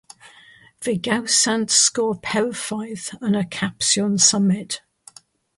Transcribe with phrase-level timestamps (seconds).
[0.83, 4.81] Fe gawsant Sgôr Perffaith yn y Capsiwn Symud.